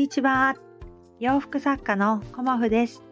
[0.00, 0.56] にちは。
[1.18, 3.02] 洋服作家のコモフです。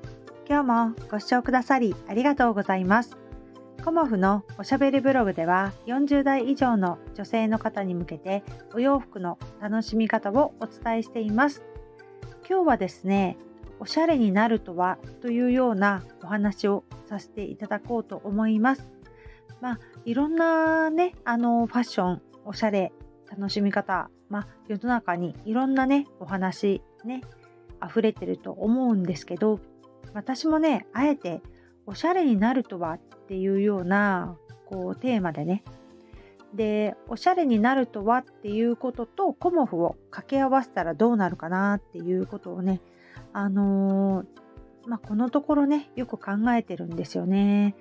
[0.48, 3.18] 今日もご視聴くださりありがとうございます。
[3.84, 8.42] コモフのおしゃべりブログでは40代以上の女性の方に向けて
[8.72, 11.62] お洋服の楽しみ方をお伝えしています。
[12.48, 13.36] 今日はですね、
[13.80, 18.88] おしゃれになるとはというようなお話をさせていただこうと思います。
[19.60, 22.94] まあ、いろんなね、あのファッション、おしゃれ、
[23.30, 27.22] 楽しみ方まあ、世の中にいろんなねお話ね
[27.84, 29.60] 溢れてると思うんですけど
[30.14, 31.42] 私もねあえて
[31.86, 34.36] おしゃれになるとはっていうような
[34.66, 35.62] こうテーマでね
[36.54, 42.80] でおしゃれになるとはっていうこととコモフを掛け合わせたらどうなるかなっていうことをね
[43.32, 44.26] あのー、
[44.86, 47.74] まあ、このところねよく考えてるんですよね。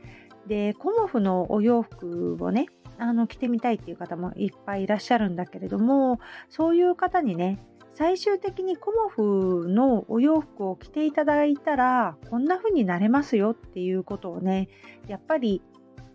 [0.48, 2.68] でコモフのお洋服をね
[3.00, 7.60] あの着てみたいっていう方もいっぱいいらっしゃるんだけれどもそういう方にね
[7.94, 14.70] 最終的にコモフのお洋服を着ていただいたらこんな風になれますよっていうことをね
[15.08, 15.64] やっぱり、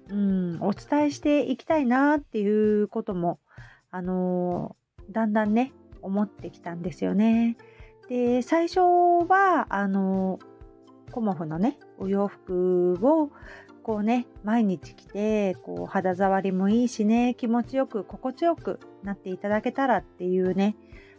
[0.08, 3.40] うん、お伝えしていきたいなっていうことも
[3.90, 4.76] あの
[5.10, 7.56] だんだんね思ってきたんですよね。
[8.08, 10.38] で最初はあの
[11.10, 13.30] コモフのねお洋服を
[13.82, 20.76] こうね毎日着てこう肌触りもいいしね気持ちよく心地よくなっていただけたらっていうね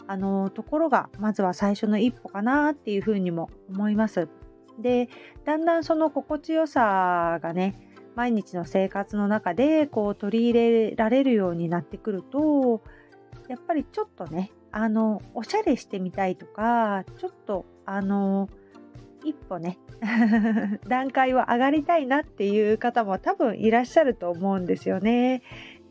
[0.07, 4.27] あのところがまずは最初の一歩かなっていうふうにも思います。
[4.79, 5.09] で
[5.45, 12.81] だんだんその心地よさがね毎日の生活の中でこう取り入れられるようになってくると
[13.47, 18.49] やっぱりちょっとねあのおしゃれしてみたいとかちょっとあの
[19.23, 19.77] 一歩ね
[20.87, 25.41] 段階を上がりたいなっていう方も多分いらっしゃると思うんですよね。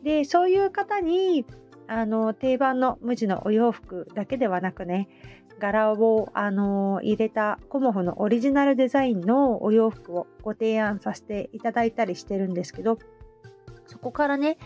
[0.03, 1.45] でそういう方に
[1.87, 5.07] あの定番の無地のお洋服だけではなくね
[5.59, 12.99] 柄をあの入れたコモフのオリジナルデザインのお洋服をご提案させていただいたりしてるんですけど
[13.85, 14.57] そこからね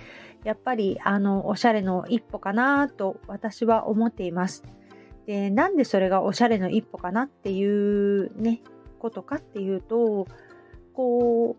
[0.44, 4.64] やっぱりあのおしゃれの一歩かなと私は思っています。
[5.28, 8.62] でなんでそれがおしゃれの一歩かなっていうね
[8.98, 10.26] ことかっていうと
[10.94, 11.56] こ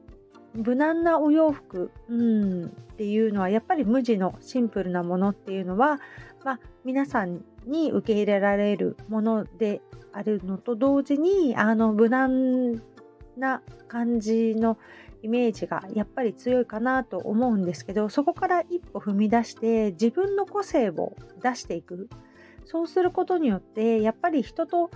[0.55, 6.01] う無難なお洋服、うん、っていうのはやっぱり無地のシンプルなものっていうのは、
[6.45, 12.83] まあ、皆さんに受け入れられるものであるのと同時にあの無難
[13.37, 14.79] な感じの
[15.23, 22.09] イメージがやっぱり強いかなと思うんですけどそこから一歩踏み出して自分の個性を出していく。
[22.71, 24.91] そうすることによってやっぱり人と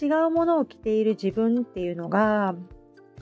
[0.00, 2.54] 違うものを着ている自分っていうのが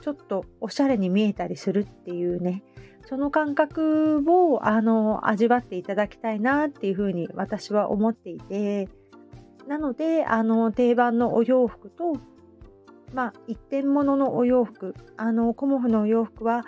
[0.02, 2.62] ちょっとおしゃれに見えたりするっていうね
[3.06, 8.90] その感覚をあの味わっていただきたいなっていうふうに私は思っていて
[9.66, 12.12] なのであの定番のお洋服と
[13.14, 16.66] まあ一点物のお洋服あのコモフのお洋服は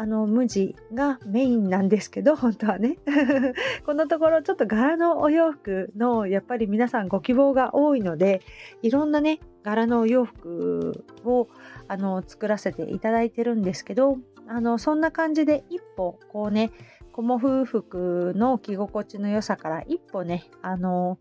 [0.00, 2.96] あの無地がメインなんですけど 本当はね。
[3.84, 8.40] このところちょっと柄のお洋服のやっぱり皆さんご希望が多いので
[8.80, 11.48] いろんなね柄のお洋服を
[11.86, 14.16] あの作らせていただいてるんですけど
[14.48, 16.70] あのそんな感じで一歩こうね
[17.12, 21.18] コモフ服の着心地の良さから一歩ねあの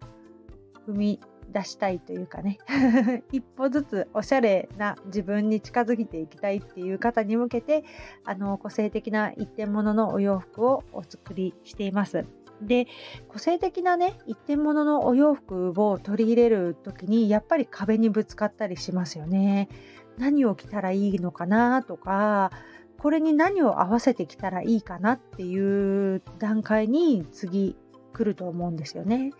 [0.87, 1.19] 踏み
[1.51, 2.59] 出したいというかね
[3.31, 7.83] 一歩ずつおしゃれな自分に近づいていきたいっていう方に向けて
[8.23, 12.25] あの個性的な一点物のお洋服をお作りしています。
[12.61, 12.87] で
[13.29, 19.69] 個性的なね一点物のお洋服を取り入れる時にやっぱり壁にぶつかったりしますよね。
[20.17, 22.51] 何を着たらいいのかなとか
[22.97, 27.77] これに何を合わせてきたらいいかなっていう段階に次
[28.13, 29.31] 来ると思うんですよね。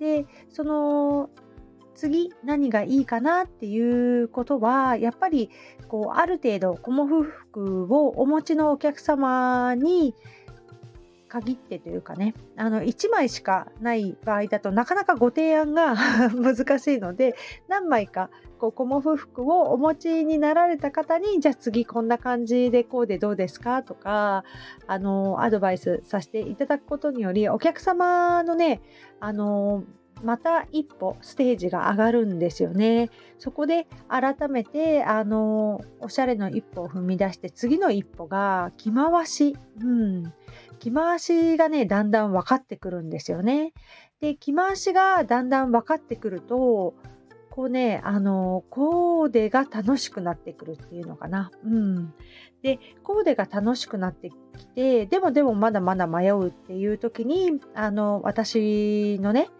[0.00, 1.30] でその
[1.94, 5.50] 次何がいいかなっていうことはやっぱり
[5.88, 10.14] こうある程度コモフ服をお持ちのお客様に
[11.28, 12.34] 限ってというかね。
[12.56, 15.96] あの1枚しかない場合だとなかなかご提案が
[16.30, 17.34] 難しいので
[17.66, 24.44] 何枚かこうコモフ服をお持ちになられた方にじゃあ次こんな感じでこうでどうですかとか
[24.86, 28.80] あのアドバイスさせていただくことによりお客様のね
[29.18, 29.82] あの
[30.24, 33.10] また一歩ステージが上がるんですよね。
[33.38, 40.32] そこで改めてあのおしゃれの一歩を踏み出して次の一歩が着回し、うん、
[40.78, 43.72] 着回しがねだんだん分かってくるんですよね。
[44.20, 46.94] で着回しがだんだん分かってくると
[47.50, 51.52] こうねあのコーデが楽しくなってくるっていうのかな。
[51.64, 52.12] うん、
[52.62, 59.50] でコーデが楽しくなってきてでもでもまだまだ迷うっていう時にあの私のね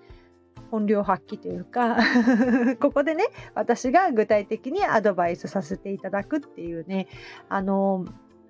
[0.71, 1.97] 本領発揮というか
[2.81, 3.25] ここでね
[3.55, 7.09] 私が具体的にアドバイスさせていただくっていうね
[7.49, 8.05] あの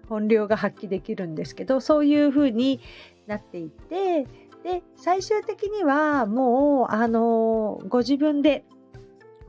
[0.09, 2.81] 本領が発揮できるんですけどそういう風に
[3.27, 4.27] なっていて
[4.63, 8.65] で最終的にはもうあのご自分で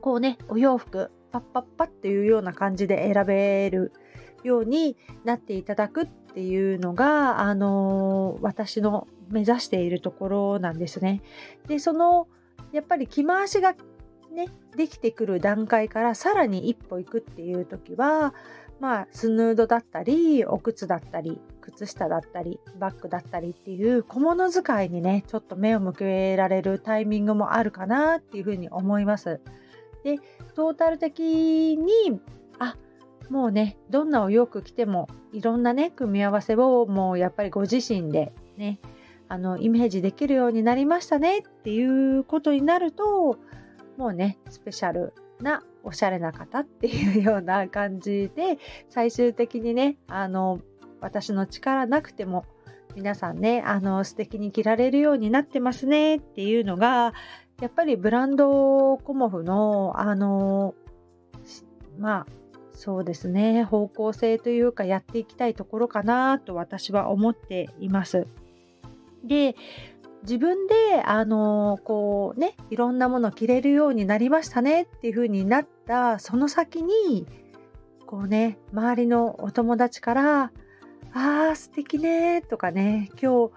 [0.00, 3.92] こうねお洋服パッパッパっていうような感じで選べる
[4.44, 11.22] ようになっていただくっていうのがあの私の目指しているところなんですね。
[11.66, 12.28] でその
[12.72, 13.74] やっぱり着回しが
[14.32, 18.34] ねできてくる段階からさらに一歩行くっていう時は
[18.80, 29.40] まあスヌードだったりお靴だったり靴下だったりバッグだったりっていう小物使いにねちょっと目を向けられるタイミングもあるかなっていうふうに思います。
[30.04, 30.18] で
[30.54, 32.20] トータル的に
[32.58, 32.76] あ
[33.28, 38.78] もうねどんなお洋服着てもいろんなね組み合わせをもうやっぱりご自身でね
[39.28, 43.38] あのイメージできるようになりましたねっていうことになると
[43.96, 48.58] もうねスペシャルなおしゃれな方っていうような感じで
[48.88, 50.60] 最終的にねあの
[51.00, 52.44] 私の力なくても
[52.94, 57.12] 皆さんねあの素敵に着られるようになってますねっていうのが
[57.60, 60.74] やっぱりブランドコモフのあの
[61.98, 62.26] まあ
[62.72, 68.26] そうですね方向性というかやっていきたいところかなと私は思っています。
[69.24, 69.56] で
[70.22, 77.26] 自分であのこうねいろんなもの着れるようになりましたねっていう風になったその先に
[78.06, 80.52] こうね周りのお友達から
[81.14, 83.52] 「あー素敵ね」とかね「今日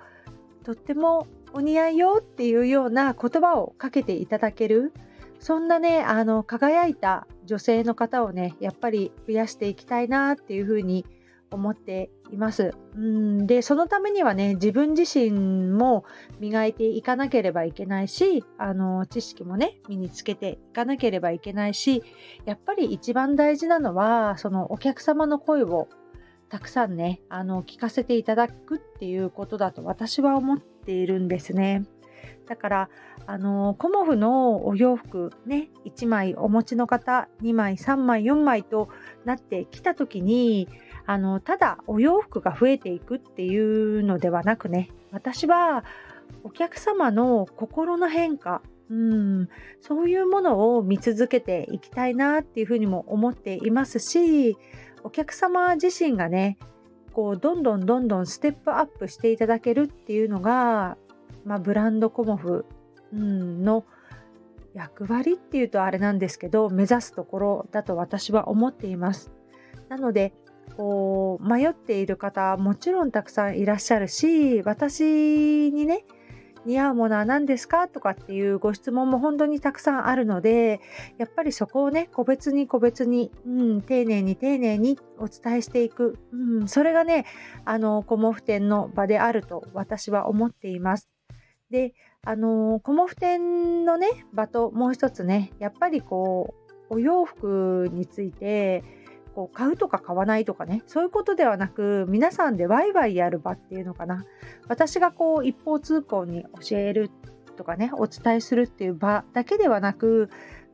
[0.64, 4.94] とってもお似合いよ」っていうような言葉をかけていただける
[5.40, 11.19] そんなねあの輝いた女性の方をねやっぱり増やしていきたいなっていう風に思います
[11.52, 12.74] 思っています。
[12.96, 15.32] うんでそのためにはね自分自身
[15.72, 16.06] も
[16.40, 22.04] 磨いていかなければいけないしあの知識もね身につけていかなければいけないし
[22.46, 25.88] やっぱり一番大事なのはそのお客様の声を
[26.50, 31.84] たくさんねあの聞かせていただくっていうことだと私は思っているんですね。
[32.48, 32.90] だから
[33.28, 38.90] あのコモフのお洋服ね1枚お持ちの方2枚3枚4枚と
[39.24, 40.68] なってきた時に
[41.10, 45.84] あのただお洋服が増えていくっていうのではなくね私は
[46.44, 48.62] お客様の心の変化
[48.92, 49.50] うん
[49.82, 54.56] そういうものを見続けていきたいなっていうふうにも思っていますし
[55.04, 56.60] お客様自身がね
[57.12, 60.96] こうどんどんどんどんステップアップしていただけるっていうのが、
[61.44, 62.68] まあ、ブランドコモフ、
[63.14, 63.84] うん、の
[64.76, 69.32] 役割っていうとあれなんですけど目指すところだと私は思っています。
[69.90, 70.34] なので
[70.78, 76.06] こう迷っている方もちろんたくさんいらっしゃるし私にね
[76.66, 80.82] 似合うものは何ですかとかっていうご質問も本当にたくさんあるので
[81.18, 87.26] やっぱりそこをね個別に個別に、うん、丁寧に丁寧にお伝えしていく、うん、それがね
[87.66, 91.10] あのコモフ展の場であると私は思っています。
[91.70, 91.94] で
[92.26, 96.54] あのコモフ展のね場ともう一つねやっぱりこ
[96.90, 98.84] うお洋服について
[99.36, 104.26] こう買うとか買わないとかねそういうことではなく皆さんでワイワイやる場っていうのかな。
[104.68, 107.12] 私がこう一方通行に教える
[107.56, 110.30] とかねお伝えするっていう場だけではなく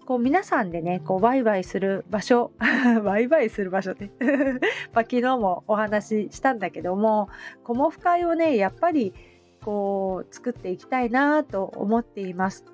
[0.05, 2.51] こう皆さんでねこうワイワイする場所
[3.03, 4.11] ワイワイする場所ね
[4.93, 7.27] ま昨日もお話ししたんだけども
[7.63, 9.13] コモフ会をねやっぱり
[9.63, 12.65] こう作っていきたいなと思っています。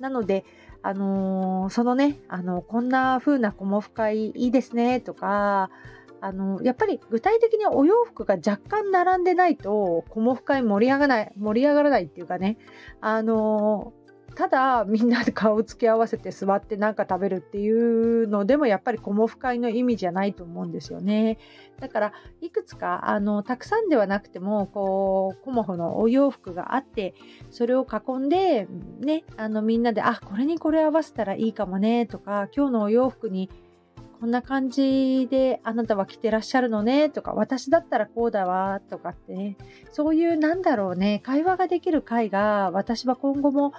[0.00, 0.44] なので
[0.82, 5.70] あのー、そのね、あの、こんな風なコモフ会いいですねとか、
[6.22, 12.58] あの、やっぱり具体的にお洋服が若干並んでないと、子も深い盛り上がらない、盛り上がらないっていうかね、
[13.00, 13.92] あの
[14.40, 21.36] ただみんなで顔をつき合わせて座って何か食べるっていうのでもやっぱりコモフ会の意味じゃないと思うんですよね。
[21.78, 27.12] だからいくつかあのたくさんではなくてもこうコモフのお洋服があって
[27.50, 28.66] それを囲んで
[29.00, 33.50] ねあのみんなであこれにこれ合わせたらいいかもねとか今日のお洋服に
[34.22, 39.58] こんな感じであなたは着てらっしゃるのねとか私だったらこうだわとかってね
[39.92, 43.74] そういうなんだろうね会話ができる会が私は今後も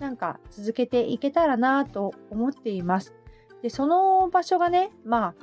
[0.00, 3.14] なんか続けていけたらなと思っています。
[3.62, 5.34] で、その場所がね、ま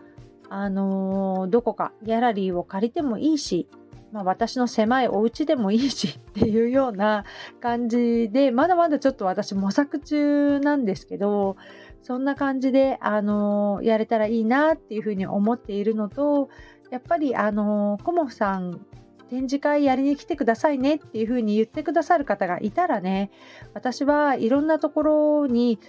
[0.50, 3.70] あ、あのー、どこかギャラリーを借りてもいいし、
[4.12, 7.24] まあ、私の狭いお家でもいいし っていうような
[7.60, 11.56] 感じで、まだまだちょっと私模索中なんですけど、
[12.02, 16.50] そんな感じで、あのー、やれたらいいなっていうふうに思っているのと、
[16.90, 18.86] やっぱり、あのー、コモフさん
[19.30, 23.32] 展示会やりに来てくださいねっていうふうに言ってくださる方がいたらね
[23.74, 25.80] 私はいろんなところに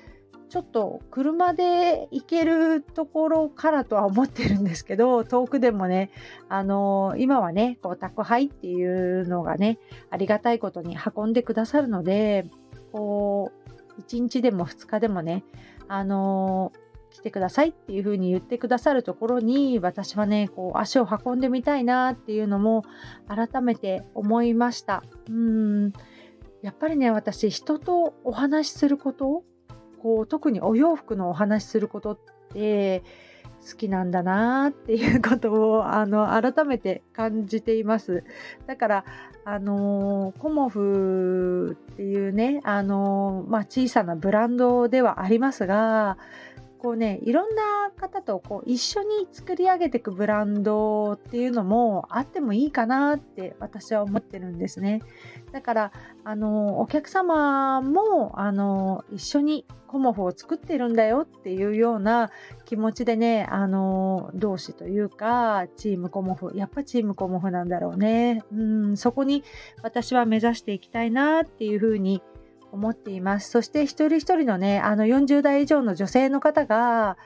[0.49, 6.11] ちょっと車で行けるところからとは思ってるんですけど遠くでもね
[6.49, 9.79] あの今はねこう宅配っていうのがね
[10.11, 12.47] ありがたいことに運んでくださるので
[12.93, 13.53] こ
[13.97, 15.45] う1日でも2日でもね
[15.87, 16.73] あの
[17.19, 22.85] 来てくださいっていう風に言ってくださるところに私はねこう足を運んでみたいなっていうのも
[23.27, 25.03] 改めて思いました。
[25.29, 25.93] うん。
[26.63, 29.43] やっぱりね私人とお話しすること
[30.01, 32.19] こう特にお洋服のお話しすることっ
[32.53, 33.03] て
[33.69, 38.23] 好きなんだなっていうことをあの改めて感じています。
[38.67, 39.05] だから
[39.45, 46.17] あのコモフっていうねあの、まあ、小さなブランドではありますが
[46.79, 55.03] こうねいろんな方とこう一緒に作り上げていくブランドっていうのもあってもいいかなって私は思ってるんですね。
[55.53, 55.93] だから
[56.25, 62.31] あのお客様もあの一緒にコモフを作ってるんだよっていうような
[62.67, 68.45] 気持ちでねあの同志というかチームコモフやっぱチームコモフなんだろうね。
[68.53, 69.43] うんそこに
[69.83, 72.23] 私は目指していきたいなっていうふうに
[72.73, 73.51] 思っています。
[73.51, 77.17] そして一人一人のね、あの40代以上の女性の方が、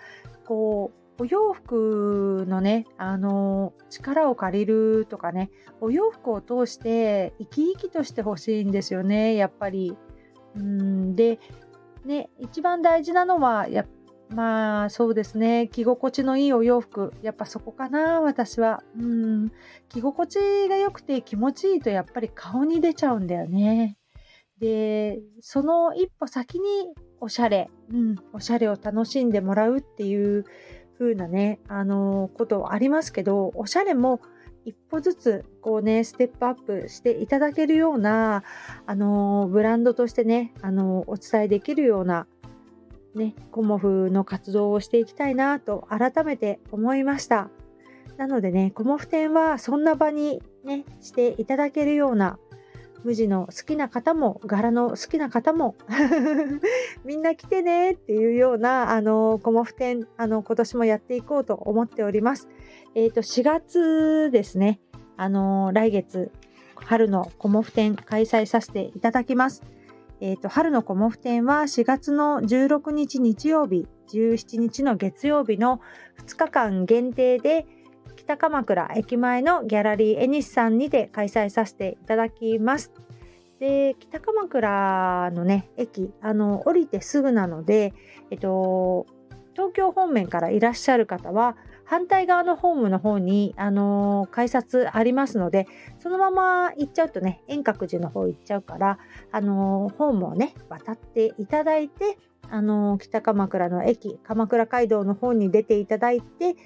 [0.46, 9.96] こう、お洋服のね、あの、力を借りるとかね、お洋服を通して生き生きとしてほしいんですよね、やっぱり。
[10.56, 11.38] うんで、
[12.04, 13.86] ね、一番大事なのは、や
[14.34, 19.52] まあそうですね着心地のいいお洋服やっぱそこかな私はうん
[19.88, 23.98] 着心地が良くて気持ちいいとやっぱり顔に出ちゃうんだよね
[24.62, 26.68] でその一歩先に
[27.20, 30.44] おしゃれ、うん、おしゃれを楽しんでもらうっていう
[30.96, 34.20] 風なねあのことありますけどおしゃれも
[34.64, 38.44] 一歩ずつこうねステップアップしていただけるような
[38.86, 42.28] あのブランドとしてねあのお伝えできるような
[43.16, 47.50] ねコモフの活動をしていきたいなと改めて思いました。
[48.16, 52.38] なのでねコモフ展はそんな場にねしていただけるような
[53.04, 55.74] 無地の好きな方も柄の好きな方も
[57.04, 62.48] みんな来てねっていうようなあのコモフ展あの今年もやっていこうと思っております。
[62.94, 64.80] えっ、ー、と4月ですね
[65.16, 66.30] あの来月
[66.76, 69.62] 春のコモフ展開催させていただきます。
[70.20, 75.80] えーと、春のコモフ展は4月の16日日曜日17日の月曜日の
[76.26, 77.66] 2日間限定で
[78.32, 82.90] 北鎌倉駅前のギャラリーエニスさんにて開催させていただきます。
[83.60, 87.92] で北鎌倉のね駅あの降りてすぐなので、
[88.30, 89.06] えっと、
[89.52, 95.66] 東京方面からいらっしゃる方は反対側のホームの方に、あの改札ありますので
[95.98, 98.98] そのまま行っちゃうとね遠隔寺の方行っちゃうから、
[99.30, 102.16] あのホームをね渡っていただいて、
[102.50, 106.56] あの北鎌倉の駅鎌倉街道の方に出ていただいて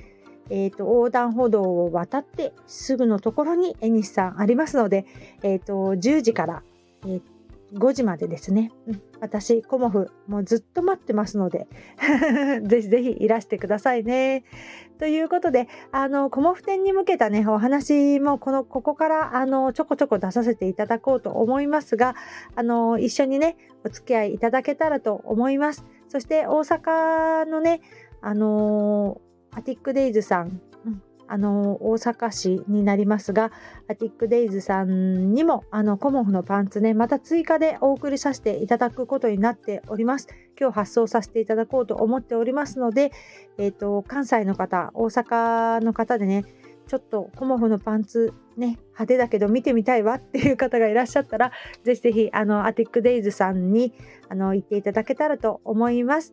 [0.50, 5.06] えーと、横断歩道を渡ってすぐのところにエニスさんありますので、
[5.42, 6.62] えーと、10時から、
[7.04, 7.22] えー、
[7.74, 11.66] 5時までですね、うん、私コモフもうずっと待ってますので
[12.62, 14.44] ぜひぜひいらしてくださいね。
[14.98, 22.14] ということであのコモフ展に向けたねお話もこのここからあのちょこちょこ出させていただこうと思いますが
[22.54, 25.84] あの一緒にねお付き合いいただけたらと思います。
[26.08, 27.80] そして大阪のね
[28.22, 29.20] あの
[29.56, 33.50] アティックデイズさん、うん、あの大阪市になりますが
[33.88, 40.28] アティックデイズさんにもあのコモフのパンツねまた追加でお送りさせていただくことになっております。
[40.58, 43.12] 今日発送させていただこうと思っておりますので、
[43.58, 46.44] えーと、関西の方大阪の方でね
[46.86, 53.92] ちょっとコモフのパンツね派手だけど見てみたいわっていう方がいらっしゃったらぜひぜひあのアティックデイズさんに
[54.28, 56.32] あの行っていただけたらと思います。